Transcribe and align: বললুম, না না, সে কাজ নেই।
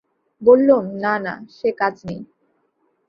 বললুম, 0.41 0.83
না 1.03 1.13
না, 1.25 1.33
সে 1.49 1.69
কাজ 1.79 1.95
নেই। 2.07 2.21